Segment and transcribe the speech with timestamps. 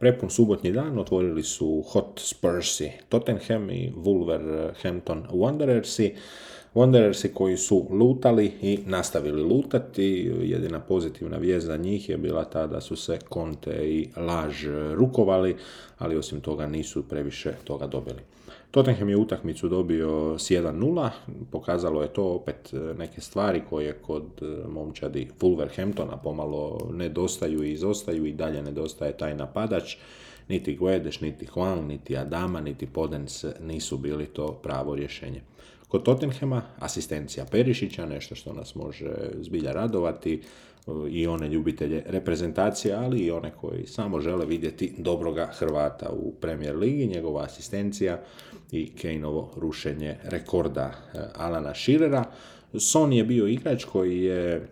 [0.00, 6.10] Prepun subotnji dan otvorili su Hot Spursi Tottenham i Wolverhampton Wanderersi.
[6.74, 10.32] Wanderersi koji su lutali i nastavili lutati.
[10.42, 15.56] Jedina pozitivna vijest za njih je bila ta da su se Conte i Laž rukovali,
[15.98, 18.20] ali osim toga nisu previše toga dobili.
[18.70, 21.10] Tottenham je utakmicu dobio s 1-0,
[21.50, 24.24] pokazalo je to opet neke stvari koje kod
[24.68, 29.96] momčadi Wolverhamptona pomalo nedostaju i izostaju i dalje nedostaje taj napadač.
[30.48, 35.40] Niti Guedes, niti Hwang, niti Adama, niti Podens nisu bili to pravo rješenje.
[35.88, 40.42] Kod Tottenhama asistencija Perišića, nešto što nas može zbilja radovati,
[41.10, 46.76] i one ljubitelje reprezentacije, ali i one koji samo žele vidjeti dobroga Hrvata u Premier
[46.76, 48.20] Ligi, njegova asistencija
[48.72, 52.24] i Kaneovo rušenje rekorda eh, Alana Shearera.
[52.78, 54.68] Son je bio igrač koji je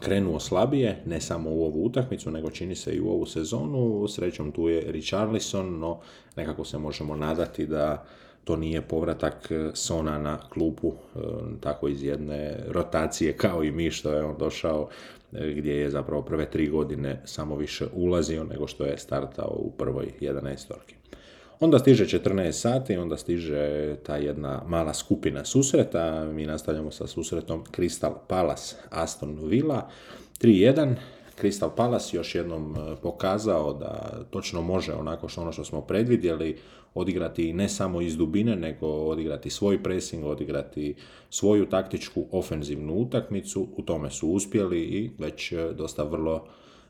[0.00, 4.08] krenuo slabije, ne samo u ovu utakmicu, nego čini se i u ovu sezonu.
[4.08, 5.98] Srećom tu je Richarlison, no
[6.36, 8.04] nekako se možemo nadati da
[8.48, 11.18] to nije povratak e, Sona na klupu e,
[11.60, 14.88] tako iz jedne rotacije kao i mi što je on došao
[15.32, 19.70] e, gdje je zapravo prve tri godine samo više ulazio nego što je startao u
[19.78, 20.94] prvoj 11 torki.
[21.60, 26.24] Onda stiže 14 sati, onda stiže ta jedna mala skupina susreta.
[26.24, 29.88] Mi nastavljamo sa susretom Crystal Palace Aston Villa
[30.40, 30.94] 3-1.
[31.40, 36.58] Crystal Palace još jednom pokazao da točno može onako što ono što smo predvidjeli
[36.98, 40.94] odigrati ne samo iz dubine, nego odigrati svoj pressing, odigrati
[41.30, 43.68] svoju taktičku ofenzivnu utakmicu.
[43.76, 46.44] U tome su uspjeli i već e, dosta vrlo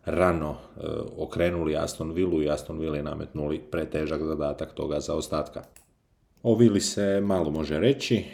[0.05, 0.81] rano e,
[1.19, 5.63] okrenuli Aston Villu i Aston Villa nametnuli pretežak zadatak toga za ostatka.
[6.43, 8.25] O Vili se malo može reći,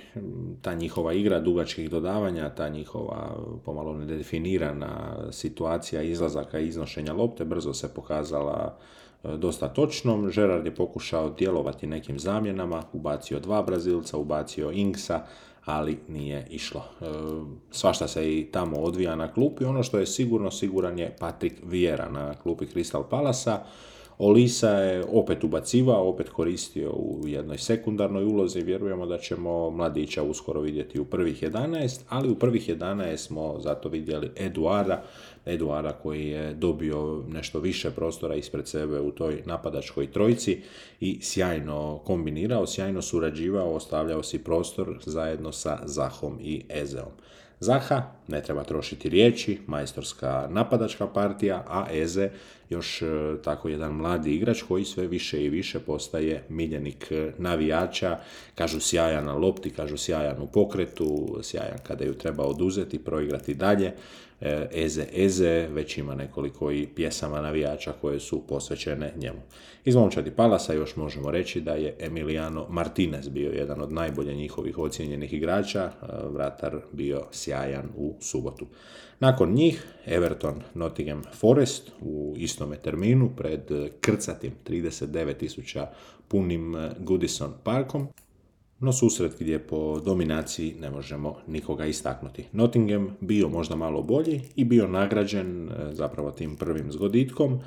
[0.62, 7.72] ta njihova igra dugačkih dodavanja, ta njihova pomalo nedefinirana situacija izlazaka i iznošenja lopte brzo
[7.72, 8.78] se pokazala
[9.38, 10.30] dosta točnom.
[10.30, 15.22] Gerard je pokušao djelovati nekim zamjenama, ubacio dva Brazilca, ubacio Inksa,
[15.64, 16.84] ali nije išlo.
[17.00, 17.04] E,
[17.70, 19.64] svašta se i tamo odvija na klupi.
[19.64, 23.64] Ono što je sigurno, siguran je Patrick Vieira na klupi Crystal Palasa.
[24.19, 28.60] Olisa je opet ubacivao, opet koristio u jednoj sekundarnoj ulozi.
[28.60, 33.88] Vjerujemo da ćemo mladića uskoro vidjeti u prvih 11, ali u prvih 11 smo zato
[33.88, 35.02] vidjeli Eduarda,
[35.47, 40.60] Eduara koji je dobio nešto više prostora ispred sebe u toj napadačkoj trojci
[41.00, 47.12] i sjajno kombinirao, sjajno surađivao, ostavljao si prostor zajedno sa Zahom i Ezeom.
[47.60, 52.31] Zaha, ne treba trošiti riječi, majstorska napadačka partija, a Eze
[52.70, 53.06] još e,
[53.44, 58.19] tako jedan mladi igrač koji sve više i više postaje miljenik e, navijača,
[58.54, 63.93] kažu sjajan na lopti, kažu sjajan u pokretu, sjajan kada ju treba oduzeti, proigrati dalje.
[64.40, 69.40] E, Eze Eze, već ima nekoliko i pjesama navijača koje su posvećene njemu.
[69.84, 74.78] Iz momčadi Palasa još možemo reći da je Emiliano Martinez bio jedan od najbolje njihovih
[74.78, 75.90] ocijenjenih igrača,
[76.30, 78.66] vratar bio sjajan u subotu.
[79.20, 83.60] Nakon njih Everton Nottingham Forest u istome terminu pred
[84.00, 85.86] krcatim 39.000
[86.28, 88.08] punim Goodison parkom
[88.84, 92.44] no susret gdje po dominaciji ne možemo nikoga istaknuti.
[92.52, 97.60] Nottingham bio možda malo bolji i bio nagrađen e, zapravo tim prvim zgoditkom,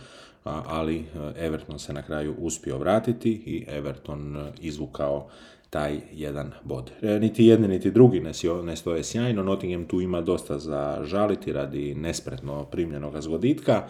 [0.44, 1.04] ali e,
[1.46, 5.28] Everton se na kraju uspio vratiti i Everton e, izvukao
[5.70, 6.92] taj jedan bod.
[7.02, 8.20] Niti jedni niti drugi
[8.64, 13.88] ne stoje sjajno, Nottingham tu ima dosta za žaliti radi nespretno primljenog zgoditka.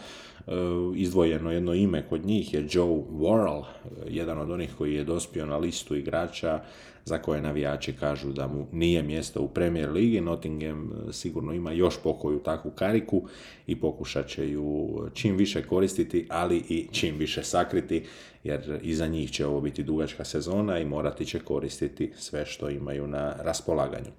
[0.96, 3.64] Izdvojeno jedno ime kod njih je Joe Worrell,
[4.08, 6.62] jedan od onih koji je dospio na listu igrača
[7.08, 10.22] za koje navijači kažu da mu nije mjesto u Premier Ligi.
[10.22, 13.24] Nottingham e, sigurno ima još pokoju takvu kariku
[13.68, 18.04] i pokušat će ju čim više koristiti, ali i čim više sakriti,
[18.44, 23.08] jer iza njih će ovo biti dugačka sezona i morati će koristiti sve što imaju
[23.08, 24.12] na raspolaganju.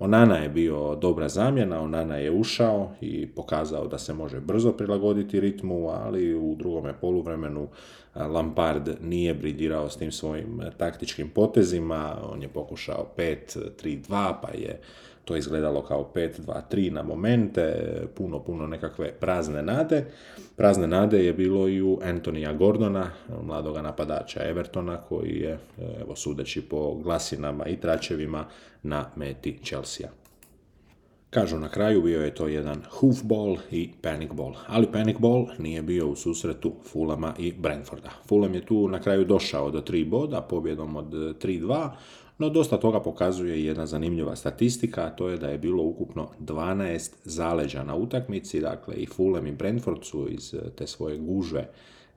[0.00, 5.40] Onana je bio dobra zamjena, Onana je ušao i pokazao da se može brzo prilagoditi
[5.40, 7.68] ritmu, ali u drugome poluvremenu
[8.14, 14.80] Lampard nije briljirao s tim svojim taktičkim potezima, on je pokušao 5-3-2 pa je
[15.24, 20.04] to izgledalo kao 5-2-3 na momente, puno, puno nekakve prazne nade.
[20.56, 23.10] Prazne nade je bilo i u Antonija Gordona,
[23.42, 25.58] mladoga napadača Evertona, koji je,
[26.00, 28.44] evo, sudeći po glasinama i tračevima,
[28.82, 30.08] na meti Chelsea.
[31.30, 35.82] Kažu na kraju bio je to jedan hoofball i panic ball, ali panic ball nije
[35.82, 38.10] bio u susretu Fulama i Brentforda.
[38.28, 41.88] Fulham je tu na kraju došao do tri boda pobjedom od 3-2,
[42.40, 47.10] no dosta toga pokazuje jedna zanimljiva statistika, a to je da je bilo ukupno 12
[47.24, 51.68] zaleđa na utakmici, dakle i Fulham i Brentford su iz te svoje gužve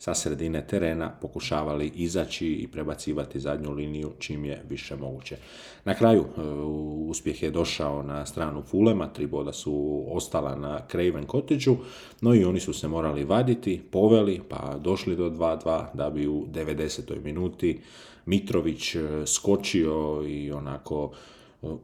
[0.03, 5.37] sa sredine terena pokušavali izaći i prebacivati zadnju liniju čim je više moguće.
[5.85, 6.41] Na kraju e,
[7.07, 11.71] uspjeh je došao na stranu Fulema, tri boda su ostala na Craven Cottage,
[12.21, 16.45] no i oni su se morali vaditi, poveli, pa došli do 2-2 da bi u
[16.47, 17.23] 90.
[17.23, 17.79] minuti
[18.25, 21.11] Mitrović e, skočio i onako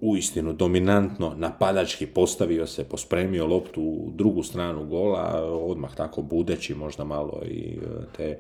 [0.01, 7.03] uistinu dominantno napadački postavio se, pospremio loptu u drugu stranu gola, odmah tako budeći možda
[7.03, 8.39] malo i e, te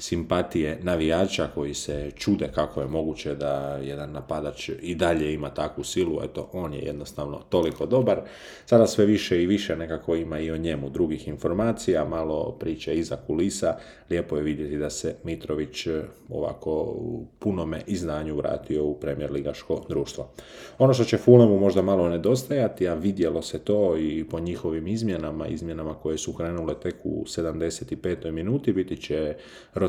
[0.00, 5.84] simpatije navijača koji se čude kako je moguće da jedan napadač i dalje ima takvu
[5.84, 8.20] silu, eto on je jednostavno toliko dobar.
[8.66, 13.16] Sada sve više i više nekako ima i o njemu drugih informacija, malo priče iza
[13.26, 13.76] kulisa,
[14.10, 19.84] lijepo je vidjeti da se Mitrović e, ovako u punome izdanju vratio u premijer ligaško
[19.88, 20.30] društvo.
[20.78, 25.46] Ono što će Fulemu možda malo nedostajati, a vidjelo se to i po njihovim izmjenama,
[25.46, 28.30] izmjenama koje su krenule tek u 75.
[28.30, 29.34] minuti, biti će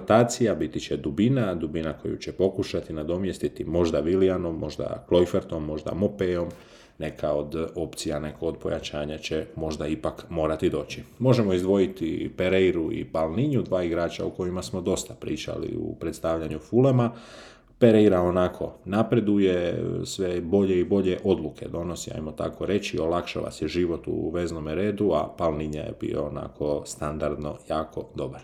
[0.01, 6.47] rotacija, biti će dubina, dubina koju će pokušati nadomjestiti možda Vilijanom, možda Kloifertom, možda Mopeom,
[6.99, 11.03] neka od opcija, neko od pojačanja će možda ipak morati doći.
[11.19, 17.11] Možemo izdvojiti Pereiru i Palninju, dva igrača o kojima smo dosta pričali u predstavljanju Fulema,
[17.79, 24.07] Pereira onako napreduje, sve bolje i bolje odluke donosi, ajmo tako reći, olakšava se život
[24.07, 28.41] u veznom redu, a Palninja je bio onako standardno jako dobar.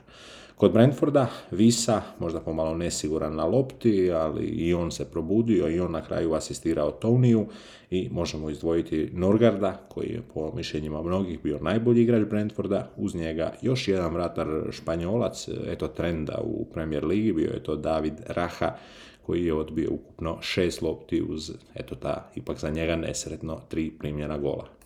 [0.57, 5.92] Kod Brentforda Visa, možda pomalo nesiguran na lopti, ali i on se probudio i on
[5.92, 7.45] na kraju asistirao Toniju
[7.89, 13.54] i možemo izdvojiti Norgarda, koji je po mišljenjima mnogih bio najbolji igrač Brentforda, uz njega
[13.62, 18.75] još jedan vratar Španjolac, eto trenda u Premier Ligi, bio je to David Raha,
[19.25, 24.38] koji je odbio ukupno šest lopti uz, eto ta, ipak za njega nesretno, tri primjena
[24.38, 24.77] gola.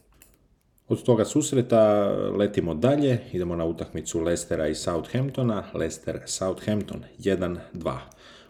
[0.91, 7.97] Od toga susreta letimo dalje, idemo na utakmicu Lestera i Southamptona, Leicester Southampton 1-2.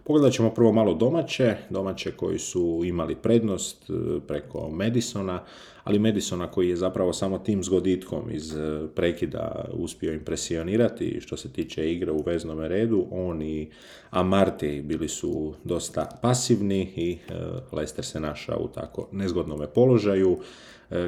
[0.03, 3.93] Pogledat ćemo prvo malo domaće, domaće koji su imali prednost e,
[4.27, 5.43] preko Madisona,
[5.83, 11.53] ali Madisona koji je zapravo samo tim zgoditkom iz e, prekida uspio impresionirati što se
[11.53, 13.07] tiče igre u veznom redu.
[13.11, 13.69] On i
[14.09, 17.33] Amarti bili su dosta pasivni i e,
[17.71, 20.37] Leicester se našao u tako nezgodnome položaju.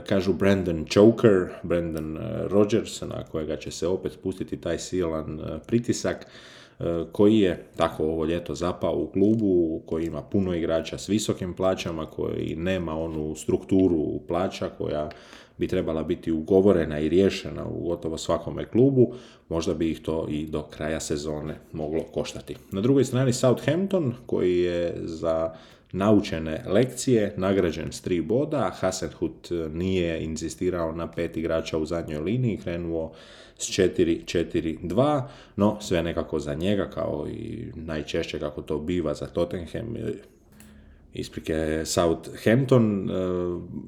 [0.08, 2.20] Kažu Brandon Choker, Brandon
[2.50, 6.28] Rogers, na kojega će se opet spustiti taj silan pritisak.
[6.80, 11.54] E, koji je tako ovo ljeto zapao u klubu, koji ima puno igrača s visokim
[11.54, 15.10] plaćama, koji nema onu strukturu plaća koja
[15.58, 19.14] bi trebala biti ugovorena i riješena u gotovo svakome klubu,
[19.50, 22.56] možda bi ih to i do kraja sezone moglo koštati.
[22.72, 25.54] Na drugoj strani Southampton, koji je za
[25.94, 32.58] naučene lekcije, nagrađen s tri boda, Hasenhut nije insistirao na pet igrača u zadnjoj liniji,
[32.58, 33.12] krenuo
[33.58, 35.22] s 4-4-2,
[35.56, 39.96] no sve nekako za njega, kao i najčešće kako to biva za Tottenham,
[41.14, 43.14] isprike Southampton, e,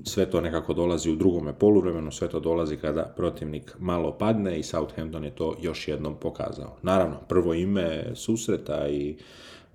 [0.03, 4.63] sve to nekako dolazi u drugome poluvremenu, sve to dolazi kada protivnik malo padne i
[4.63, 6.77] Southampton je to još jednom pokazao.
[6.81, 9.15] Naravno, prvo ime susreta i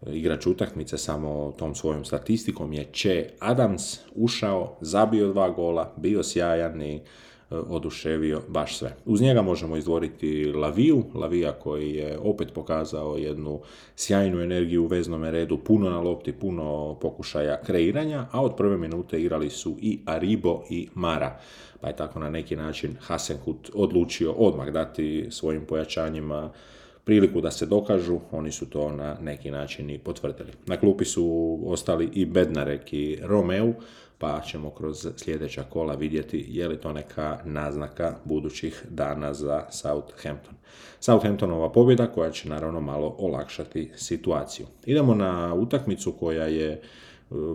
[0.07, 6.83] igrač utakmice samo tom svojom statistikom je Che Adams, ušao, zabio dva gola, bio sjajan
[6.83, 7.00] i
[7.50, 8.97] E, oduševio baš sve.
[9.04, 13.61] Uz njega možemo izdvoriti Laviju, Lavija koji je opet pokazao jednu
[13.97, 19.21] sjajnu energiju u veznome redu, puno na lopti, puno pokušaja kreiranja, a od prve minute
[19.21, 21.40] igrali su i Aribo i Mara.
[21.80, 26.52] Pa je tako na neki način Hasenkut odlučio odmah dati svojim pojačanjima
[27.11, 30.52] priliku da se dokažu, oni su to na neki način i potvrdili.
[30.67, 33.75] Na klupi su ostali i Bednarek i Romeu,
[34.19, 40.55] pa ćemo kroz sljedeća kola vidjeti je li to neka naznaka budućih dana za Southampton.
[41.00, 44.67] Southamptonova pobjeda koja će naravno malo olakšati situaciju.
[44.87, 46.81] Idemo na utakmicu koja je e,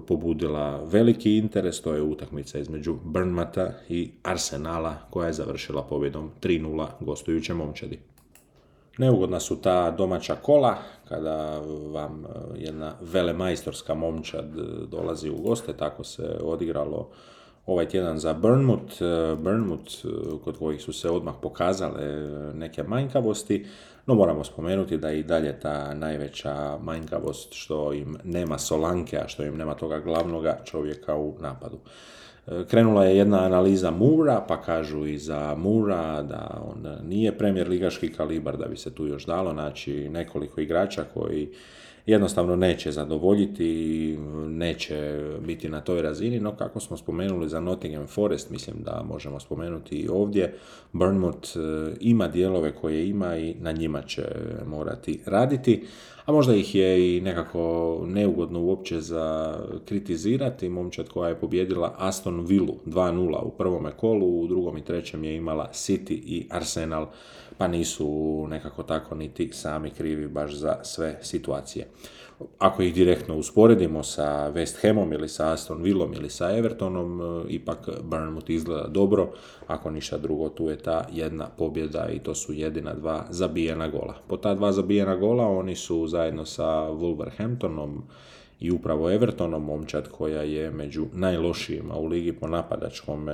[0.08, 6.88] pobudila veliki interes, to je utakmica između Burnmata i Arsenala koja je završila pobjedom 3-0
[7.00, 8.00] gostujuće momčadi.
[8.98, 11.60] Neugodna su ta domaća kola, kada
[11.92, 17.10] vam e, jedna velemajstorska momčad e, dolazi u goste, tako se odigralo
[17.66, 19.02] ovaj tjedan za Burnmouth,
[19.38, 19.94] Burnmouth
[20.44, 22.04] kod kojih su se odmah pokazale
[22.54, 23.66] neke manjkavosti,
[24.06, 29.44] no moramo spomenuti da i dalje ta najveća manjkavost što im nema Solanke, a što
[29.44, 31.78] im nema toga glavnoga čovjeka u napadu.
[32.68, 38.10] Krenula je jedna analiza Mura, pa kažu i za Mura da on nije premijer ligaški
[38.10, 41.50] kalibar, da bi se tu još dalo naći nekoliko igrača koji
[42.06, 48.50] jednostavno neće zadovoljiti neće biti na toj razini, no kako smo spomenuli za Nottingham Forest,
[48.50, 50.54] mislim da možemo spomenuti i ovdje,
[50.94, 51.60] Burnmouth e,
[52.00, 54.24] ima dijelove koje ima i na njima će
[54.68, 55.84] morati raditi,
[56.26, 60.70] a možda ih je i nekako neugodno uopće za kritizirati.
[60.70, 65.36] Momčad koja je pobjedila Aston Villa 2-0 u prvome kolu, u drugom i trećem je
[65.36, 67.08] imala City i Arsenal
[67.58, 71.88] pa nisu nekako tako niti sami krivi baš za sve situacije.
[72.60, 77.46] Ako ih direktno usporedimo sa West Hamom ili sa Aston Villom ili sa Evertonom, e,
[77.50, 79.32] ipak Bournemouth izgleda dobro,
[79.68, 84.16] ako ništa drugo tu je ta jedna pobjeda i to su jedina dva zabijena gola.
[84.28, 88.02] Po ta dva zabijena gola oni su zajedno sa Wolverhamptonom
[88.60, 93.30] i upravo Evertonom, momčad koja je među najlošijima u ligi po napadačkom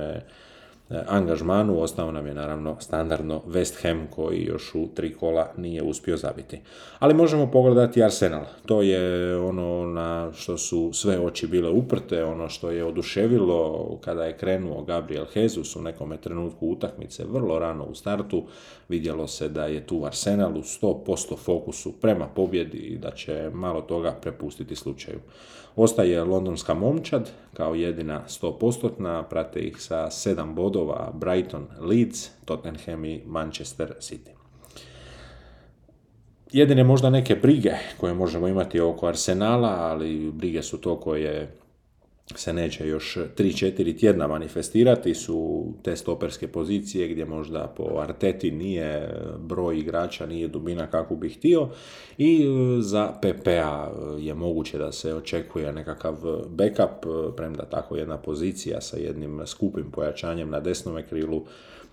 [1.06, 1.80] angažmanu.
[1.80, 6.60] Ostao nam je naravno standardno West Ham koji još u tri kola nije uspio zabiti.
[6.98, 8.44] Ali možemo pogledati Arsenal.
[8.66, 14.24] To je ono na što su sve oči bile uprte, ono što je oduševilo kada
[14.24, 18.44] je krenuo Gabriel Jesus u nekome trenutku utakmice vrlo rano u startu.
[18.88, 23.80] Vidjelo se da je tu Arsenal u 100% fokusu prema pobjedi i da će malo
[23.80, 25.20] toga prepustiti slučaju.
[25.76, 33.22] Ostaje londonska momčad kao jedina 100%, prate ih sa 7 bodova Brighton, Leeds, Tottenham i
[33.26, 34.30] Manchester City.
[36.52, 41.61] Jedine možda neke brige koje možemo imati oko Arsenala, ali brige su to koje
[42.38, 49.14] se neće još 3-4 tjedna manifestirati su te stoperske pozicije gdje možda po Arteti nije
[49.38, 51.68] broj igrača, nije dubina kako bi htio
[52.18, 56.16] i e, za PPA je moguće da se očekuje nekakav
[56.48, 61.44] backup, premda tako jedna pozicija sa jednim skupim pojačanjem na desnome krilu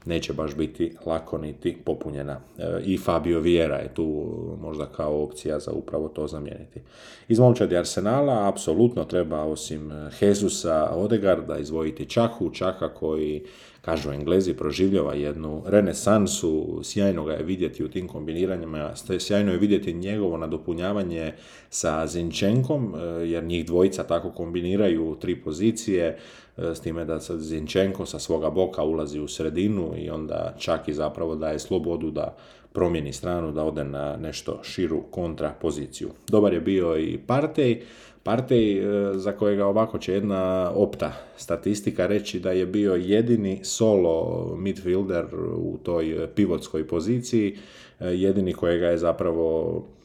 [0.05, 2.39] neće baš biti lako niti popunjena.
[2.57, 6.79] E, I Fabio Vieira je tu možda kao opcija za upravo to zamijeniti.
[7.27, 9.91] Iz momčadi Arsenala apsolutno treba osim
[10.21, 13.43] Jezusa Odegarda izvojiti Čahu, Čaka koji
[13.81, 19.93] kažu Englezi, proživljava jednu renesansu, sjajno ga je vidjeti u tim kombiniranjima, sjajno je vidjeti
[19.93, 21.33] njegovo nadopunjavanje
[21.69, 26.17] sa Zinčenkom, e, jer njih dvojica tako kombiniraju tri pozicije, e,
[26.61, 31.35] s time da Zinčenko sa svoga boka ulazi u sredinu i onda čak i zapravo
[31.35, 32.35] daje slobodu da
[32.73, 36.09] promijeni stranu, da ode na nešto širu kontra poziciju.
[36.27, 37.81] Dobar je bio i Partey,
[38.23, 44.45] Partey e, za kojega ovako će jedna opta statistika reći da je bio jedini solo
[44.57, 45.25] midfielder
[45.55, 47.57] u toj pivotskoj poziciji,
[47.99, 49.98] e, jedini kojega je zapravo e,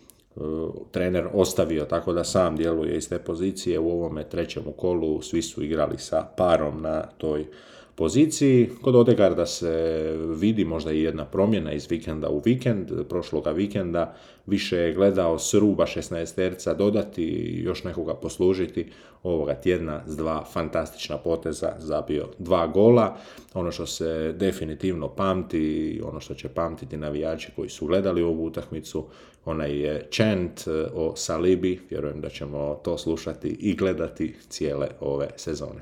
[0.91, 5.62] trener ostavio tako da sam djeluje iz te pozicije u ovome trećem kolu svi su
[5.62, 7.47] igrali sa parom na toj
[7.95, 8.71] poziciji.
[8.83, 10.03] Kod Odegarda se
[10.37, 12.91] vidi možda i jedna promjena iz vikenda u vikend.
[13.09, 14.14] Prošloga vikenda
[14.47, 18.91] više je gledao sruba 16 terca dodati i još nekoga poslužiti.
[19.23, 23.17] Ovoga tjedna s dva fantastična poteza zabio dva gola.
[23.55, 29.05] Ono što se definitivno pamti, ono što će pamtiti navijači koji su gledali ovu utakmicu,
[29.45, 31.81] onaj je chant o Salibi.
[31.91, 35.81] Vjerujem da ćemo to slušati i gledati cijele ove sezone.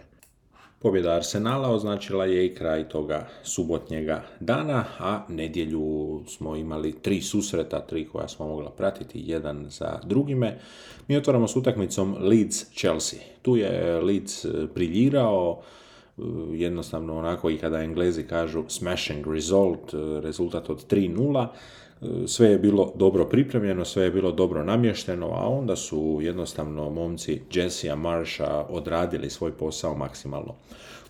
[0.78, 7.80] Pobjeda Arsenala označila je i kraj toga subotnjega dana, a nedjelju smo imali tri susreta,
[7.80, 10.58] tri koja smo mogla pratiti, jedan za drugime.
[11.08, 13.18] Mi otvaramo s utakmicom Leeds-Chelsea.
[13.42, 15.62] Tu je Leeds priljirao,
[16.52, 21.46] jednostavno onako i kada Englezi kažu smashing result, rezultat od 3-0,
[22.26, 27.40] sve je bilo dobro pripremljeno, sve je bilo dobro namješteno, a onda su jednostavno momci
[27.52, 30.54] Jessija Marsha odradili svoj posao maksimalno.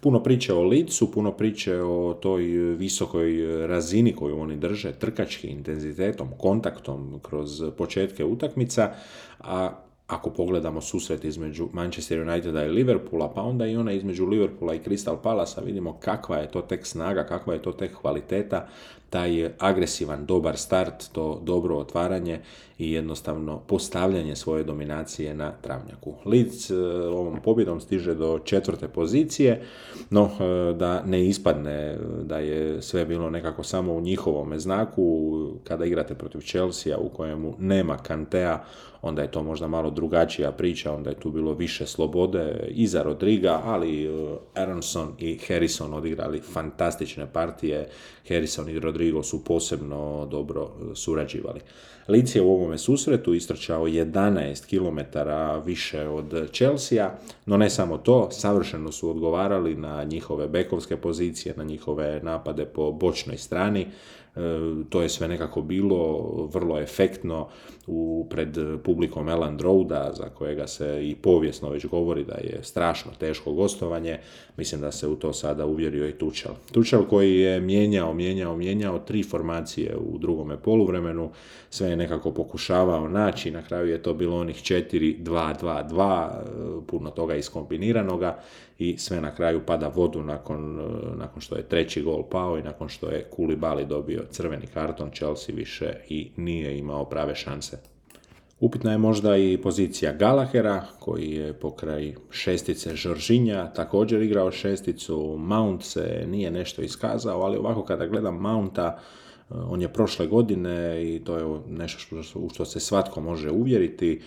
[0.01, 2.43] Puno priče o licu, puno priče o toj
[2.79, 3.33] visokoj
[3.67, 8.93] razini koju oni drže, trkački intenzitetom, kontaktom kroz početke utakmica,
[9.41, 9.71] a
[10.07, 14.81] ako pogledamo susret između Manchester Uniteda i Liverpoola, pa onda i ona između Liverpoola i
[14.81, 18.69] Crystal Palasa, vidimo kakva je to tek snaga, kakva je to tek kvaliteta
[19.13, 22.41] taj agresivan, dobar start, to dobro otvaranje
[22.79, 26.15] i jednostavno postavljanje svoje dominacije na travnjaku.
[26.25, 26.77] Leeds e,
[27.09, 29.63] ovom pobjedom stiže do četvrte pozicije,
[30.11, 35.33] no e, da ne ispadne da je sve bilo nekako samo u njihovome znaku,
[35.65, 38.65] kada igrate protiv Chelsea u kojemu nema Kantea,
[39.03, 43.61] onda je to možda malo drugačija priča, onda je tu bilo više slobode iza Rodriga,
[43.65, 47.89] ali e, Aronson i Harrison odigrali fantastične partije,
[48.29, 51.61] Harrison i Rodrigo su posebno dobro surađivali.
[52.09, 55.19] Lic je u ovome susretu istrčao 11 km
[55.67, 57.11] više od Chelsea,
[57.47, 62.93] no ne samo to, savršeno su odgovarali na njihove bekovske pozicije, na njihove napade po
[62.93, 63.87] bočnoj strani,
[64.37, 64.41] E,
[64.91, 66.19] to je sve nekako bilo
[66.53, 67.49] vrlo efektno
[67.87, 73.11] u, pred publikom Eland Roada, za kojega se i povijesno već govori da je strašno
[73.21, 74.19] teško gostovanje.
[74.57, 76.53] Mislim da se u to sada uvjerio i Tučel.
[76.73, 81.31] Tučel koji je mijenjao, mijenjao, mijenjao tri formacije u drugome poluvremenu,
[81.71, 87.35] sve je nekako pokušavao naći, na kraju je to bilo onih 4-2-2-2, e, puno toga
[87.35, 88.39] iskombiniranoga
[88.79, 90.81] i sve na kraju pada vodu nakon,
[91.17, 95.55] nakon što je treći gol pao i nakon što je Kulibali dobio crveni karton, Chelsea
[95.55, 97.79] više i nije imao prave šanse.
[98.63, 105.37] Upitna je možda i pozicija Galahera, koji je pokraj šestice Žoržinja također igrao šesticu.
[105.39, 108.99] Mount se nije nešto iskazao, ali ovako kada gledam Mounta,
[109.51, 114.21] e, on je prošle godine i to je nešto u što se svatko može uvjeriti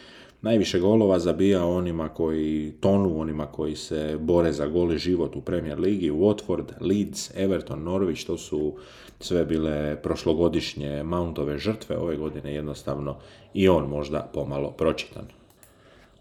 [0.45, 5.79] najviše golova zabija onima koji tonu, onima koji se bore za goli život u Premier
[5.79, 8.73] Ligi, Watford, Leeds, Everton, Norwich, to su
[9.19, 13.17] sve bile prošlogodišnje Mountove žrtve, ove godine jednostavno
[13.53, 15.25] i on možda pomalo pročitan.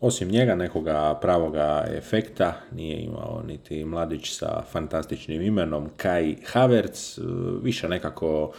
[0.00, 7.18] Osim njega nekoga pravoga efekta nije imao niti mladić sa fantastičnim imenom Kai Havertz,
[7.62, 8.52] više nekako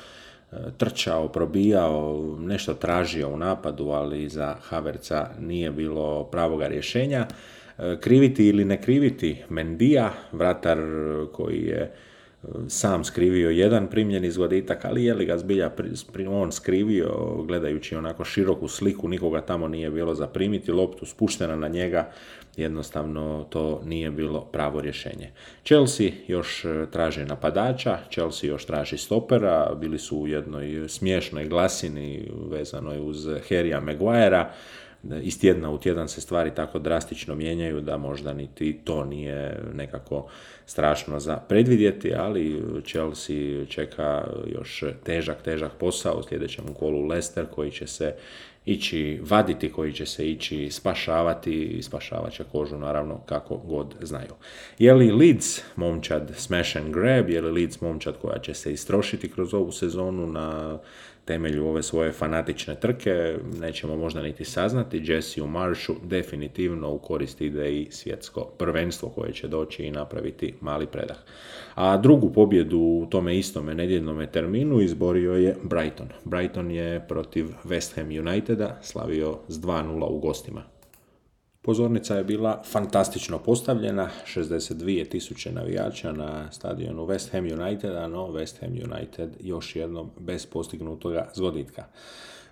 [0.77, 7.27] trčao, probijao, nešto tražio u napadu, ali za Haverca nije bilo pravoga rješenja.
[7.77, 10.77] E, kriviti ili ne kriviti Mendija, vratar
[11.31, 11.91] koji je
[12.67, 15.71] sam skrivio jedan primljeni zgoditak, ali je li ga zbilja
[16.29, 22.11] on skrivio, gledajući onako široku sliku, nikoga tamo nije bilo zaprimiti, loptu spuštena na njega,
[22.57, 25.31] jednostavno to nije bilo pravo rješenje.
[25.63, 32.31] Chelsea još e, traži napadača, Chelsea još traži stopera, bili su u jednoj smiješnoj glasini
[32.49, 34.51] vezanoj uz Harrya Maguirea,
[35.21, 40.27] iz tjedna u tjedan se stvari tako drastično mijenjaju da možda niti to nije nekako
[40.65, 47.71] strašno za predvidjeti, ali Chelsea čeka još težak, težak posao u sljedećem kolu Leicester koji
[47.71, 48.15] će se
[48.65, 54.33] ići vaditi, koji će se ići spašavati i spašavat će kožu naravno kako god znaju.
[54.79, 59.31] Je li Leeds momčad smash and grab, je li Leeds momčad koja će se istrošiti
[59.31, 60.79] kroz ovu sezonu na
[61.25, 67.41] temelju ove svoje fanatične trke, nećemo možda niti saznati, Jesse u maršu definitivno u korist
[67.41, 71.17] ide i svjetsko prvenstvo koje će doći i napraviti mali predah.
[71.75, 76.07] A drugu pobjedu u tome istome nedjeljnome terminu izborio je Brighton.
[76.23, 80.74] Brighton je protiv West Ham Uniteda slavio s 2-0 u gostima.
[81.65, 88.59] Pozornica je bila fantastično postavljena, 62 tisuće navijača na stadionu West Ham Uniteda, no West
[88.59, 91.83] Ham United još jednom bez postignutoga zgoditka.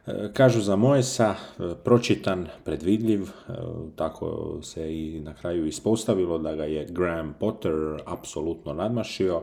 [0.08, 3.54] E, kažu za Moesa, e, pročitan, predvidljiv, e,
[3.96, 7.74] tako se i na kraju ispostavilo da ga je Graham Potter
[8.06, 9.42] apsolutno nadmašio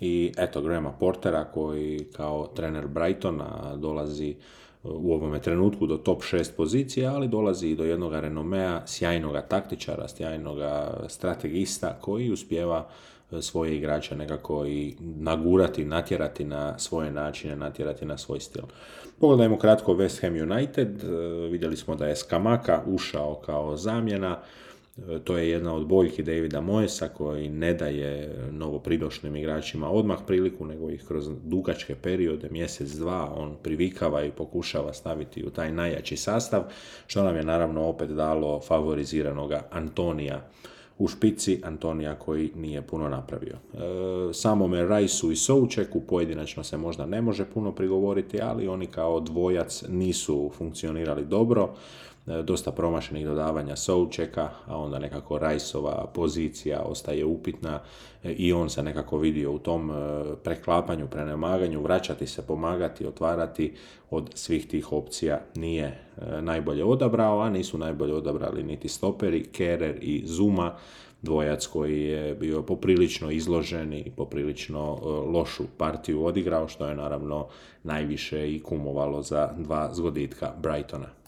[0.00, 4.34] i eto Grahama Portera koji kao trener Brightona dolazi
[4.94, 10.08] u ovome trenutku do top 6 pozicija, ali dolazi i do jednog renomea, sjajnog taktičara,
[10.08, 10.58] sjajnog
[11.08, 12.88] strategista koji uspjeva
[13.32, 18.62] e, svoje igrače nekako i nagurati, natjerati na svoje načine, natjerati na svoj stil.
[19.20, 21.08] Pogledajmo kratko West Ham United, e,
[21.50, 24.38] vidjeli smo da je Skamaka ušao kao zamjena,
[25.24, 30.64] to je jedna od boljki Davida Moesa koji ne daje novo pridošlim igračima odmah priliku,
[30.64, 36.16] nego ih kroz dugačke periode, mjesec, dva, on privikava i pokušava staviti u taj najjači
[36.16, 36.62] sastav,
[37.06, 40.48] što nam je naravno opet dalo favoriziranoga Antonija
[40.98, 43.54] u špici Antonija koji nije puno napravio.
[43.54, 43.78] E,
[44.32, 49.84] samome Rajsu i Součeku pojedinačno se možda ne može puno prigovoriti, ali oni kao dvojac
[49.88, 51.74] nisu funkcionirali dobro.
[52.26, 57.80] E, dosta promašenih dodavanja Součeka, a onda nekako Rajsova pozicija ostaje upitna
[58.24, 59.94] e, i on se nekako vidio u tom e,
[60.44, 63.72] preklapanju, prenemaganju, vraćati se, pomagati, otvarati
[64.10, 65.98] od svih tih opcija nije
[66.40, 70.74] najbolje odabrao, a nisu najbolje odabrali niti Stoperi, Kerer i Zuma,
[71.22, 74.94] dvojac koji je bio poprilično izložen i poprilično
[75.32, 77.46] lošu partiju odigrao, što je naravno
[77.82, 81.25] najviše i kumovalo za dva zgoditka Brightona.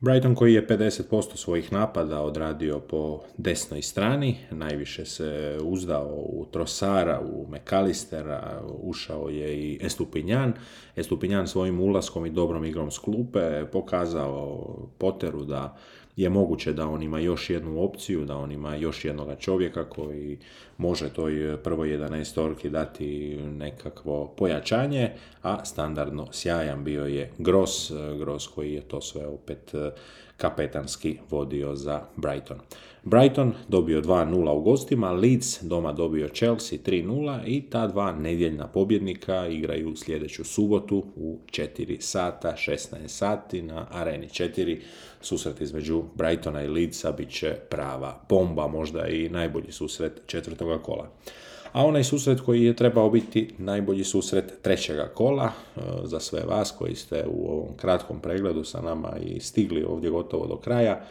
[0.00, 7.20] Brighton koji je 50% svojih napada odradio po desnoj strani, najviše se uzdao u Trosara,
[7.20, 10.52] u McAllistera, ušao je i Estupinjan.
[10.96, 14.66] Estupinjan svojim ulaskom i dobrom igrom s klupe pokazao
[14.98, 15.76] Poteru da
[16.16, 20.38] je moguće da on ima još jednu opciju, da on ima još jednoga čovjeka koji
[20.78, 25.10] može toj prvoj 11 dati nekakvo pojačanje,
[25.42, 29.74] a standardno sjajan bio je Gross, Gross koji je to sve opet
[30.36, 32.58] kapetanski vodio za Brighton.
[33.08, 39.46] Brighton dobio 2-0 u gostima, Leeds doma dobio Chelsea 3-0 i ta dva nedjeljna pobjednika
[39.46, 44.80] igraju sljedeću subotu u 4 sata, 16 sati na Areni 4.
[45.20, 51.08] Susret između Brightona i Leedsa bit će prava bomba, možda i najbolji susret četvrtoga kola.
[51.72, 56.74] A onaj susret koji je trebao biti najbolji susret trećega kola e, za sve vas
[56.78, 61.04] koji ste u ovom kratkom pregledu sa nama i stigli ovdje gotovo do kraja,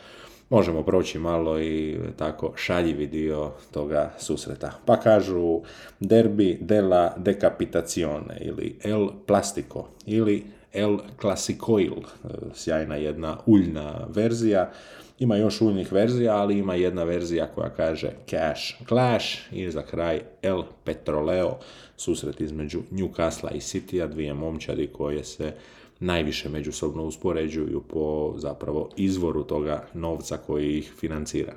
[0.49, 4.71] možemo proći malo i tako šaljivi dio toga susreta.
[4.86, 5.62] Pa kažu
[5.99, 14.71] derbi della decapitazione ili el plastico ili el clasicoil, e, sjajna jedna uljna verzija.
[15.19, 20.21] Ima još uljnih verzija, ali ima jedna verzija koja kaže Cash Clash i za kraj
[20.41, 21.58] El Petroleo,
[21.97, 25.53] susret između Newcastle i Citya, dvije momčadi koje se
[25.99, 31.53] najviše međusobno uspoređuju po zapravo izvoru toga novca koji ih financira.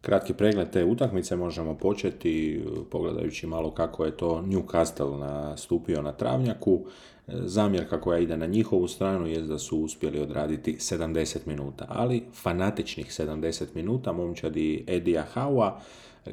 [0.00, 6.84] Kratki pregled te utakmice možemo početi pogledajući malo kako je to Newcastle nastupio na travnjaku.
[7.28, 13.06] Zamjerka koja ide na njihovu stranu je da su uspjeli odraditi 70 minuta, ali fanatičnih
[13.06, 15.80] 70 minuta momčadi Edija Haua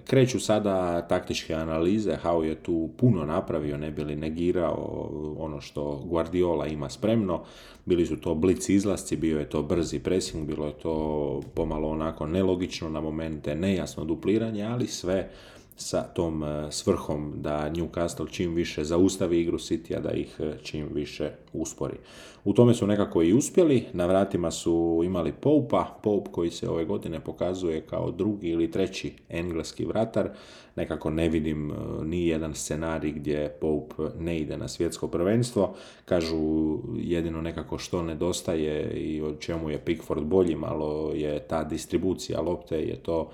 [0.06, 6.04] Kreću sada taktičke analize, Hau je tu puno napravio, ne bi li negirao ono što
[6.06, 7.44] Guardiola ima spremno.
[7.86, 12.28] Bili su to blic izlasci, bio je to brzi pressing, bilo je to pomalo onako
[12.28, 15.30] nelogično na momente, nejasno dupliranje, ali sve
[15.80, 20.54] sa tom e, svrhom da Newcastle čim više zaustavi igru City, a da ih e,
[20.64, 21.98] čim više uspori.
[22.44, 26.86] U tome su nekako i uspjeli, na vratima su imali Poupa, Pope koji se ove
[26.86, 30.30] godine pokazuje kao drugi ili treći engleski vratar,
[30.76, 36.78] nekako ne vidim e, ni jedan scenarij gdje Pope ne ide na svjetsko prvenstvo, kažu
[36.96, 42.82] jedino nekako što nedostaje i o čemu je Pickford bolji, malo je ta distribucija lopte,
[42.82, 43.32] je to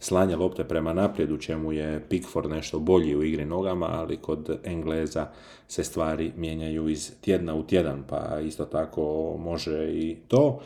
[0.00, 4.58] slanje lopte prema naprijed, u čemu je Pickford nešto bolji u igri nogama, ali kod
[4.64, 5.28] Engleza
[5.68, 10.60] se stvari mijenjaju iz tjedna u tjedan, pa isto tako može i to.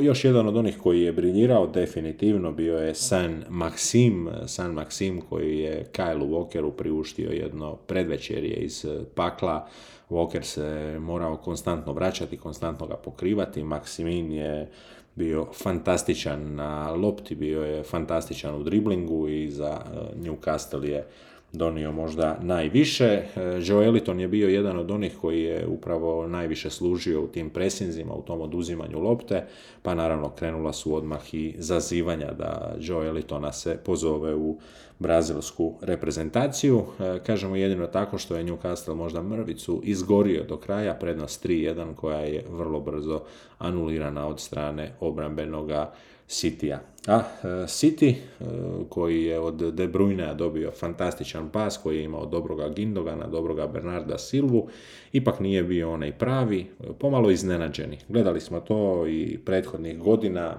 [0.00, 5.58] Još jedan od onih koji je briljirao definitivno bio je San Maxim, San Maxim koji
[5.58, 9.68] je Kyle Walkeru priuštio jedno predvečerje iz pakla.
[10.10, 13.62] Walker se morao konstantno vraćati, konstantno ga pokrivati.
[13.62, 14.70] Maximin je
[15.18, 21.06] bio fantastičan na lopti, bio je fantastičan u driblingu i za e, Newcastle je
[21.52, 23.04] donio možda najviše.
[23.04, 23.26] E,
[23.62, 28.14] Joe Eliton je bio jedan od onih koji je upravo najviše služio u tim presinzima,
[28.14, 29.46] u tom oduzimanju lopte,
[29.82, 34.58] pa naravno krenula su odmah i zazivanja da Joe Elitona se pozove u
[34.98, 36.84] brazilsku reprezentaciju.
[37.00, 42.20] E, kažemo jedino tako što je Newcastle možda mrvicu izgorio do kraja, prednost 3-1 koja
[42.20, 43.20] je vrlo brzo
[43.58, 45.92] anulirana od strane obrambenoga
[46.28, 46.78] Citya.
[47.06, 48.44] A e, City, e,
[48.88, 54.18] koji je od De Bruyne dobio fantastičan pas, koji je imao dobroga Gindogana, dobroga Bernarda
[54.18, 54.68] Silvu,
[55.12, 56.66] ipak nije bio onaj pravi,
[56.98, 57.98] pomalo iznenađeni.
[58.08, 60.56] Gledali smo to i prethodnih godina,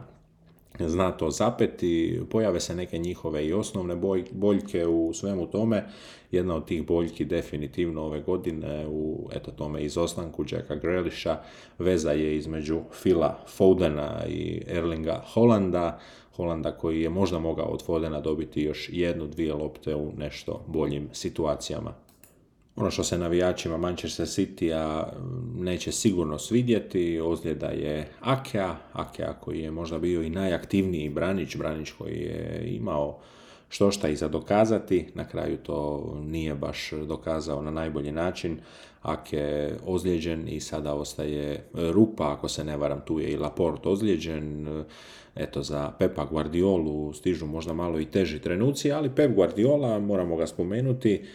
[0.88, 3.96] zna to zapeti, pojave se neke njihove i osnovne
[4.32, 5.86] boljke u svemu tome.
[6.32, 11.38] Jedna od tih boljki definitivno ove godine u eto tome izostanku Jacka Grelisha
[11.80, 16.00] veza je između Fila Fodena i Erlinga Holanda.
[16.36, 21.10] Holanda koji je možda mogao od Fodena dobiti još jednu, dvije lopte u nešto boljim
[21.12, 22.09] situacijama.
[22.80, 25.14] Ono što se navijačima Manchester City a
[25.56, 31.92] neće sigurno svidjeti, ozljeda je Akea, Akea koji je možda bio i najaktivniji branić, branić
[31.92, 33.20] koji je imao
[33.70, 38.60] što šta i za dokazati, na kraju to nije baš dokazao na najbolji način,
[39.02, 43.90] Ake je ozlijeđen i sada ostaje rupa, ako se ne varam tu je i Laporte
[43.90, 44.68] ozlijeđen,
[45.36, 50.48] eto za Pepa Guardiolu stižu možda malo i teži trenuci, ali Pep Guardiola, moramo ga
[50.48, 51.26] spomenuti,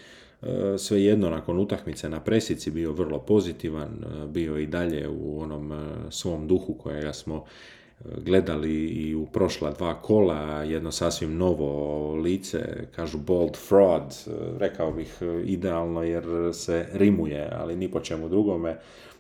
[0.78, 5.76] svejedno nakon utakmice na presici bio vrlo pozitivan, e, bio i dalje u onom e,
[6.10, 7.44] svom duhu kojega smo
[8.24, 14.02] gledali i u prošla dva kola jedno sasvim novo lice, kažu bold fraud,
[14.58, 18.76] rekao bih idealno jer se rimuje, ali ni po čemu drugome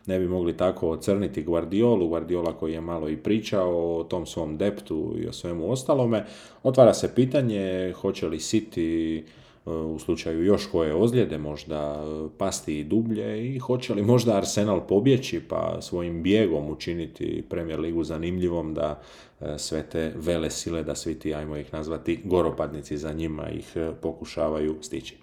[0.06, 4.56] ne bi mogli tako ocrniti Guardiolu, Guardiola koji je malo i pričao o tom svom
[4.56, 6.24] deptu i o svemu ostalome.
[6.62, 9.22] Otvara se pitanje hoće li City
[9.66, 12.04] u slučaju još koje ozljede možda
[12.38, 18.04] pasti i dublje i hoće li možda Arsenal pobjeći pa svojim bijegom učiniti Premier Ligu
[18.04, 19.02] zanimljivom da
[19.40, 23.72] e, sve te vele sile, da svi ti, ajmo ih nazvati, goropadnici za njima ih
[23.76, 25.16] e, pokušavaju stići.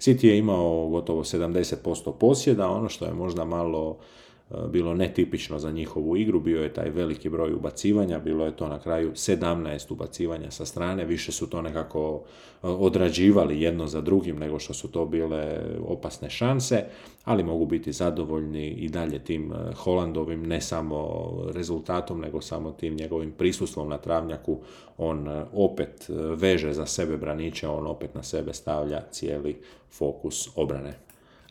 [0.00, 3.96] City je imao gotovo 70% posjeda, ono što je možda malo
[4.33, 4.33] E,
[4.68, 8.78] bilo netipično za njihovu igru, bio je taj veliki broj ubacivanja, bilo je to na
[8.78, 12.22] kraju 17 ubacivanja sa strane, više su to nekako
[12.62, 16.84] e, odrađivali jedno za drugim nego što su to bile opasne šanse,
[17.24, 22.94] ali mogu biti zadovoljni i dalje tim e, Holandovim, ne samo rezultatom, nego samo tim
[22.96, 24.58] njegovim prisustvom na travnjaku,
[24.98, 29.56] on opet veže za sebe braniče, on opet na sebe stavlja cijeli
[29.90, 30.94] fokus obrane.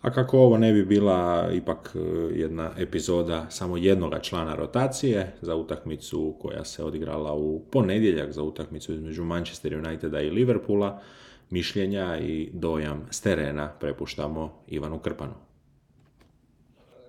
[0.03, 1.99] A kako ovo ne bi bila ipak e,
[2.39, 8.93] jedna epizoda samo jednoga člana rotacije za utakmicu koja se odigrala u ponedjeljak za utakmicu
[8.93, 11.01] između Manchester Uniteda i Liverpoola,
[11.49, 15.33] mišljenja i dojam s terena prepuštamo Ivanu Krpanu.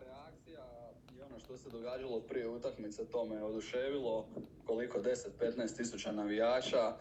[0.04, 0.64] Reakcija
[1.18, 4.26] i ono što se događalo prije utakmice, to me oduševilo
[4.66, 6.96] koliko 10-15 tisuća navijača,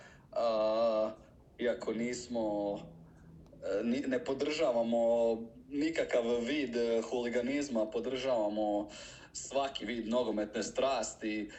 [1.59, 2.77] iako nismo
[3.81, 5.37] e, ne podržavamo
[5.73, 8.89] nikakav vid eh, huliganizma, podržavamo
[9.33, 11.49] svaki vid nogometne strasti,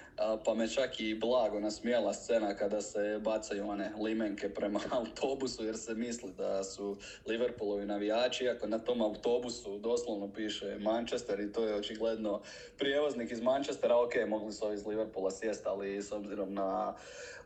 [0.44, 5.76] pa me čak i blago nasmijela scena kada se bacaju one limenke prema autobusu jer
[5.76, 6.96] se misli da su
[7.26, 12.40] Liverpoolovi navijači, iako na tom autobusu doslovno piše Manchester i to je očigledno
[12.78, 16.94] prijevoznik iz Manchestera, ok, mogli su ovi iz Liverpoola sjest, ali s obzirom na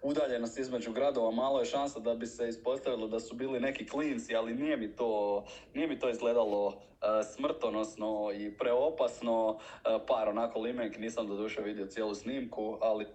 [0.03, 4.37] udaljenost između gradova, malo je šansa da bi se ispostavilo da su bili neki klinci,
[4.37, 9.59] ali nije mi to, nije mi to izgledalo e, smrtonosno i preopasno.
[9.85, 13.07] E, par onako limenki, nisam do duše vidio cijelu snimku, ali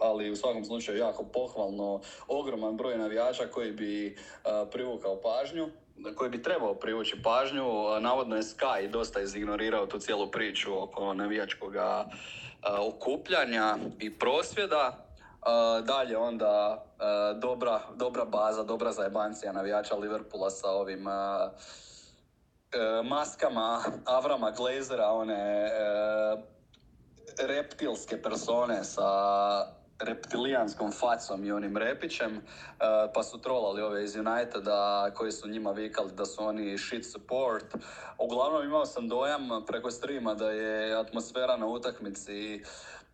[0.00, 5.68] ali u svakom slučaju jako pohvalno, ogroman broj navijača koji bi uh, privukao pažnju
[6.16, 7.64] koji bi trebao privući pažnju.
[8.00, 11.74] Navodno je Sky dosta izignorirao tu cijelu priču oko navijačkog
[12.88, 15.06] okupljanja i prosvjeda.
[15.84, 16.84] Dalje onda
[17.40, 21.10] dobra, dobra baza, dobra zajebancija navijača Liverpoola sa ovim e,
[23.04, 25.72] maskama Avrama Glazera, one e,
[27.46, 29.08] reptilske persone sa
[30.04, 32.42] reptilijanskom facom i onim repićem, uh,
[33.14, 37.64] pa su trolali ove iz Uniteda koji su njima vikali da su oni shit support.
[38.18, 42.62] Uglavnom imao sam dojam preko streama da je atmosfera na utakmici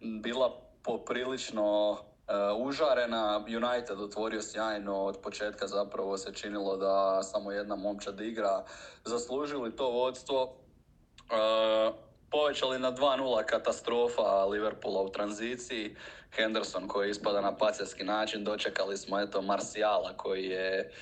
[0.01, 3.45] bila poprilično uh, užarena.
[3.47, 8.65] United otvorio sjajno, od početka zapravo se činilo da samo jedna momčad igra.
[9.05, 10.43] Zaslužili to vodstvo.
[10.43, 11.95] Uh,
[12.31, 15.97] povećali na 2-0 katastrofa Liverpoola u tranziciji.
[16.37, 20.93] Henderson koji ispada na pacijski način, dočekali smo eto Marsijala koji je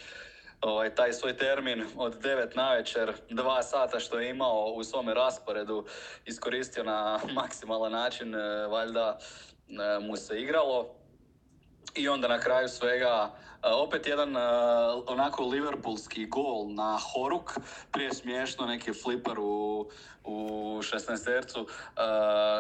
[0.60, 5.14] ovaj, taj svoj termin od 9 na večer, dva sata što je imao u svome
[5.14, 5.86] rasporedu,
[6.24, 9.18] iskoristio na maksimalan način, e, valjda
[10.00, 10.94] mu se igralo.
[11.94, 13.30] I onda na kraju svega
[13.74, 14.36] opet jedan
[15.06, 17.52] onako liverpoolski gol na Horuk,
[17.92, 19.90] prije smiješno neki fliper u,
[20.24, 20.34] u
[20.82, 21.66] 16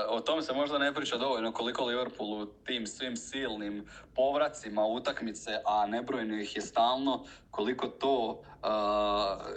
[0.08, 5.86] O tome se možda ne priča dovoljno koliko Liverpoolu tim svim silnim povracima utakmice, a
[5.86, 8.42] nebrojno ih je stalno, koliko to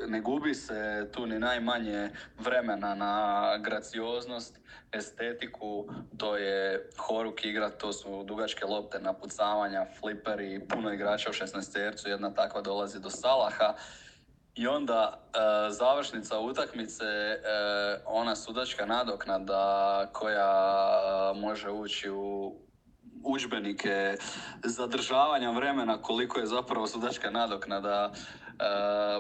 [0.08, 2.10] ne gubi se tu ni najmanje
[2.40, 4.60] vremena na gracioznost,
[4.92, 5.86] estetiku,
[6.18, 12.10] to je Horuk igra, to su dugačke lopte, napucavanja, fliperi, puno igrača u 16 tercu,
[12.10, 13.74] jedna takva dolazi do Salaha.
[14.56, 17.40] I onda e, završnica utakmice, e,
[18.06, 20.52] ona sudačka nadoknada koja
[21.36, 22.56] e, može ući u
[23.24, 24.18] udžbenike
[24.64, 28.12] zadržavanja vremena koliko je zapravo sudačka nadoknada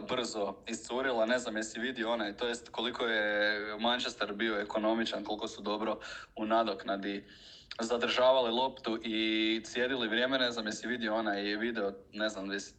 [0.10, 1.26] brzo iscurila.
[1.26, 6.00] Ne znam jesi vidio onaj, to jest koliko je Manchester bio ekonomičan, koliko su dobro
[6.36, 7.28] u nadoknadi
[7.82, 12.74] zadržavali loptu i cijedili vrijeme, ne znam jesi vidio onaj video, ne znam jesi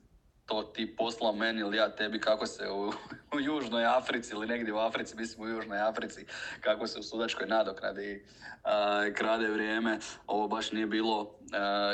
[0.50, 2.88] to ti poslao meni ili ja tebi kako se u,
[3.36, 6.26] u Južnoj Africi ili negdje u Africi, mislim u Južnoj Africi,
[6.60, 9.98] kako se u sudačkoj nadoknadi uh, krade vrijeme.
[10.26, 11.28] Ovo baš nije bilo uh,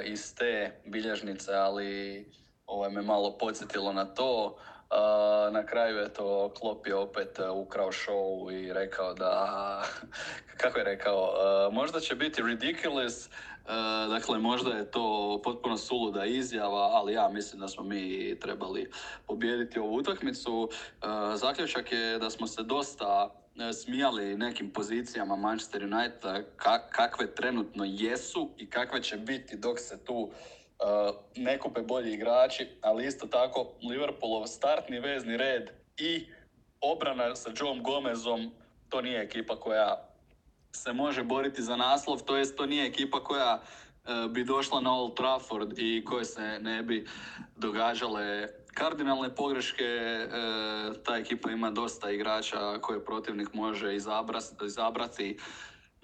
[0.04, 2.24] iz te bilježnice, ali
[2.66, 4.58] ovo me malo podsjetilo na to.
[5.52, 9.82] Na kraju je to Klopp je opet ukrao show i rekao da
[10.60, 11.30] kako je rekao,
[11.72, 13.28] možda će biti ridiculous,
[14.08, 18.90] dakle možda je to potpuno suluda izjava, ali ja mislim da smo mi trebali
[19.26, 20.70] pobijediti ovu utakmicu.
[21.34, 23.30] Zaključak je da smo se dosta
[23.72, 26.42] smijali nekim pozicijama Manchester Uniteda
[26.90, 30.30] kakve trenutno jesu i kakve će biti dok se tu
[31.36, 36.26] ne kupe bolji igrači, ali isto tako Liverpoolov startni vezni red i
[36.80, 38.50] obrana sa Joe Gomezom,
[38.88, 40.08] to nije ekipa koja
[40.72, 44.94] se može boriti za naslov, to jest to nije ekipa koja e, bi došla na
[44.94, 47.06] Old Trafford i koje se ne bi
[47.56, 49.84] događale kardinalne pogreške.
[49.84, 50.28] E,
[51.04, 53.96] ta ekipa ima dosta igrača koje protivnik može
[54.66, 55.38] izabrati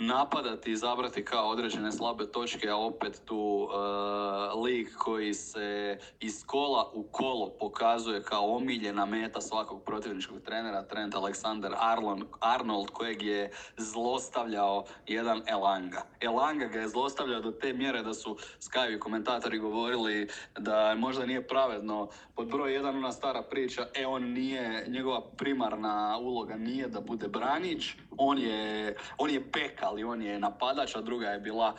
[0.07, 6.45] napadati i izabrati kao određene slabe točke, a opet tu uh, lik koji se iz
[6.47, 13.23] kola u kolo pokazuje kao omiljena meta svakog protivničkog trenera, Trent Alexander Arlon, Arnold, kojeg
[13.23, 16.03] je zlostavljao jedan Elanga.
[16.21, 21.47] Elanga ga je zlostavljao do te mjere da su Skyvi komentatori govorili da možda nije
[21.47, 22.09] pravedno.
[22.35, 27.29] Pod broj jedan ona stara priča, e on nije, njegova primarna uloga nije da bude
[27.29, 31.75] branić, on je, on je peka ali on je napadač, a druga je bila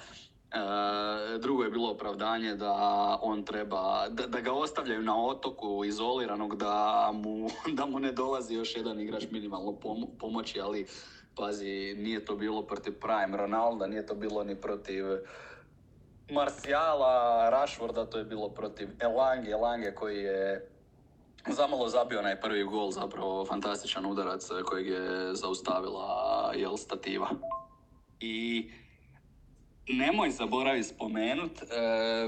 [0.53, 2.73] E, drugo je bilo opravdanje da
[3.21, 8.53] on treba, da, da, ga ostavljaju na otoku izoliranog, da mu, da mu ne dolazi
[8.53, 9.79] još jedan igrač minimalno
[10.19, 10.87] pomoći, ali
[11.35, 15.05] pazi, nije to bilo protiv Prime Ronalda, nije to bilo ni protiv
[16.31, 20.69] Marciala, Rashforda, to je bilo protiv Elange, Elange koji je
[21.47, 27.27] zamalo zabio onaj prvi gol, zapravo fantastičan udarac kojeg je zaustavila jel stativa.
[28.23, 28.69] I
[29.87, 31.65] nemoj zaboraviti spomenut, e,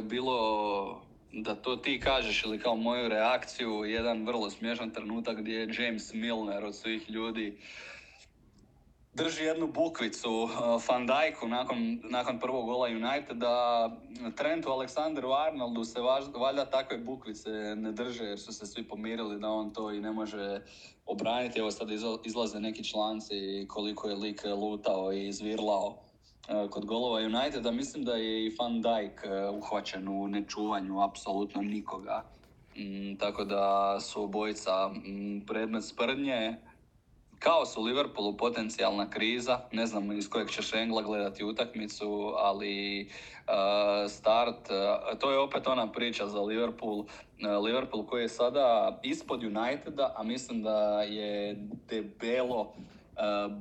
[0.01, 5.69] bilo da to ti kažeš ili kao moju reakciju, jedan vrlo smiješan trenutak gdje je
[5.79, 7.57] James Milner od svih ljudi
[9.15, 10.51] drži jednu bukvicu uh,
[10.89, 13.89] Van Dijku nakon, nakon prvog gola Uniteda.
[14.35, 15.99] Trentu Aleksanderu Arnoldu se
[16.35, 20.11] valjda takve bukvice ne drže jer su se svi pomirili da on to i ne
[20.11, 20.61] može
[21.05, 21.59] obraniti.
[21.59, 21.87] Evo sad
[22.25, 27.71] izlaze neki članci koliko je lik lutao i izvirlao uh, kod golova Uniteda.
[27.71, 32.23] Mislim da je i Van Dijk uh, uhvaćen u nečuvanju apsolutno nikoga.
[32.77, 36.57] Mm, tako da su obojica mm, predmet sprdnje
[37.39, 43.01] kaos u Liverpoolu, potencijalna kriza, ne znam iz kojeg ćeš engla gledati utakmicu, ali
[43.47, 48.99] uh, start, uh, to je opet ona priča za Liverpool, uh, Liverpool koji je sada
[49.03, 51.55] ispod Uniteda, a mislim da je
[51.89, 52.73] debelo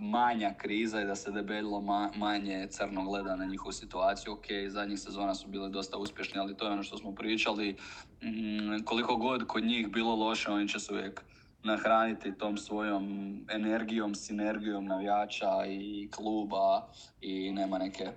[0.01, 1.81] manja kriza i da se debelo
[2.17, 4.33] manje crno gleda na njihovu situaciju.
[4.33, 7.77] Ok, zadnjih sezona su bile dosta uspješni, ali to je ono što smo pričali.
[8.23, 11.25] Mm, koliko god kod njih bilo loše, oni će se uvijek
[11.65, 16.89] nahraniti tom svojom energijom, sinergijom navijača i kluba
[17.21, 18.11] i nema neke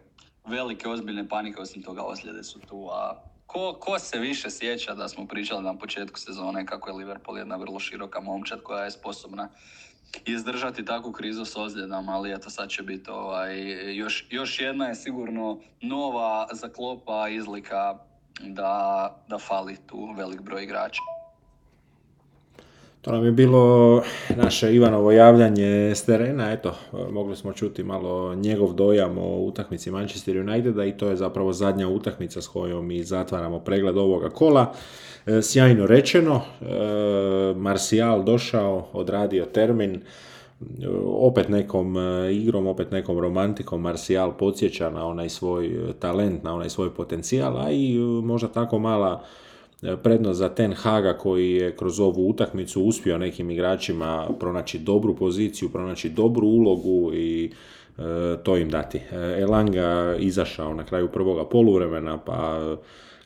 [0.46, 5.08] velike ozbiljne panike, osim toga osljede su tu, a ko, ko se više sjeća da
[5.08, 9.50] smo pričali na početku sezone kako je Liverpool jedna vrlo široka momčad koja je sposobna
[10.26, 13.56] izdržati takvu krizu s ozljedama, ali eto sad će biti ovaj,
[13.96, 17.98] još, još jedna je sigurno nova zaklopa izlika
[18.42, 21.16] da, da fali tu velik broj igrača.
[23.02, 24.02] To nam je bilo
[24.36, 26.76] naše Ivanovo javljanje s terena, eto,
[27.12, 31.88] mogli smo čuti malo njegov dojam o utakmici Manchester Uniteda i to je zapravo zadnja
[31.88, 34.74] utakmica s kojom mi zatvaramo pregled ovoga kola.
[35.26, 36.66] E, sjajno rečeno, e,
[37.56, 40.02] Martial došao, odradio termin, e,
[41.06, 41.96] opet nekom
[42.32, 47.72] igrom, opet nekom romantikom Martial podsjeća na onaj svoj talent, na onaj svoj potencijal, a
[47.72, 49.24] i možda tako mala
[50.04, 55.70] prednost za Ten Haga koji je kroz ovu utakmicu uspio nekim igračima pronaći dobru poziciju,
[55.70, 57.52] pronaći dobru ulogu i
[57.98, 58.02] e,
[58.44, 58.98] to im dati.
[58.98, 62.60] E, Elanga izašao na kraju prvoga poluvremena pa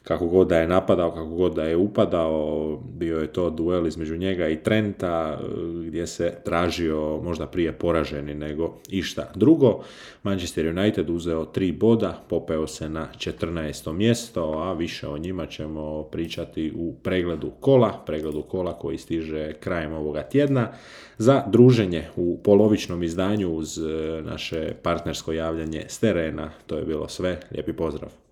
[0.03, 4.17] kako god da je napadao, kako god da je upadao, bio je to duel između
[4.17, 5.39] njega i Trenta,
[5.87, 9.83] gdje se tražio možda prije poraženi nego išta drugo.
[10.23, 13.93] Manchester United uzeo tri boda, popeo se na 14.
[13.93, 19.93] mjesto, a više o njima ćemo pričati u pregledu kola, pregledu kola koji stiže krajem
[19.93, 20.71] ovoga tjedna.
[21.17, 23.81] Za druženje u polovičnom izdanju uz e,
[24.21, 27.39] naše partnersko javljanje s terena, to je bilo sve.
[27.51, 28.30] Lijepi pozdrav!